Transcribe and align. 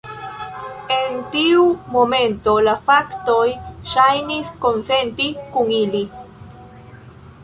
En 0.95 1.17
tiu 1.35 1.65
momento, 1.95 2.55
la 2.69 2.73
faktoj 2.87 3.43
ŝajnis 3.93 4.49
konsenti 4.67 5.29
kun 5.53 5.71
ili. 5.85 6.03